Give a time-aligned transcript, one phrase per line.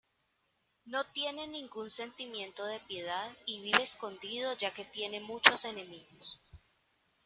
[0.87, 6.41] No tiene ningún sentimiento de piedad y vive escondido ya que tiene muchos enemigos.